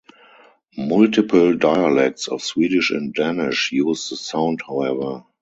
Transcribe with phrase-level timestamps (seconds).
[0.79, 5.23] Multiple dialects of Swedish and Danish use the sound however.